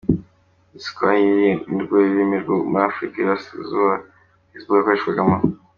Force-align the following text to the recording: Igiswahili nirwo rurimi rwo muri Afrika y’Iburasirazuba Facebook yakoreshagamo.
Igiswahili 0.73 1.49
nirwo 1.71 1.95
rurimi 2.05 2.37
rwo 2.43 2.55
muri 2.71 2.83
Afrika 2.91 3.13
y’Iburasirazuba 3.17 3.93
Facebook 4.49 4.77
yakoreshagamo. 4.79 5.37